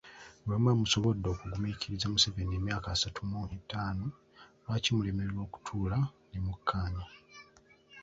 Bwe 0.45 0.57
muba 0.61 0.79
musobodde 0.81 1.25
okugumiikiriza 1.29 2.11
Museveni 2.13 2.53
emyaka 2.59 2.87
asatu 2.95 3.19
mwetaano, 3.29 4.05
lwaki 4.63 4.89
mulemererwa 4.95 5.41
okutuula 5.47 5.97
ne 6.29 6.39
mukkaanya. 6.45 7.05